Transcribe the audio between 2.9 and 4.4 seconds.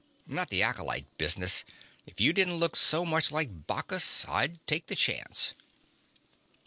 much like Bacchus,